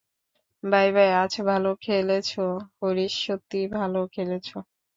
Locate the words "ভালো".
1.49-1.69, 3.71-3.99